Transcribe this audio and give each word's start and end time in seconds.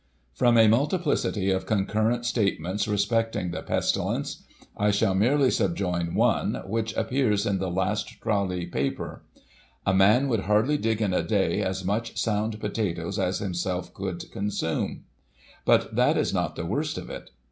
*" 0.15 0.23
From 0.33 0.57
a 0.57 0.67
multiplicity 0.67 1.51
of 1.51 1.67
concurrent 1.67 2.25
statements 2.25 2.87
respecting 2.87 3.51
the 3.51 3.61
pestilence, 3.61 4.41
I 4.75 4.89
shall 4.89 5.13
merely 5.13 5.51
subjoin 5.51 6.15
one, 6.15 6.63
which 6.65 6.95
appears 6.97 7.45
in 7.45 7.59
the 7.59 7.69
last 7.69 8.19
Tralee 8.19 8.65
paper:' 8.65 9.21
A 9.85 9.93
man 9.93 10.27
would 10.27 10.45
hardly 10.45 10.79
dig 10.79 11.03
in 11.03 11.13
a 11.13 11.21
day, 11.21 11.61
as 11.61 11.85
much 11.85 12.17
sound 12.17 12.59
potatoes 12.59 13.19
as 13.19 13.37
himself 13.37 13.91
would 13.99 14.31
consume. 14.31 15.03
But 15.65 15.95
that 15.95 16.17
is 16.17 16.33
not 16.33 16.55
the 16.55 16.65
worst 16.65 16.97
of 16.97 17.11
it. 17.11 17.29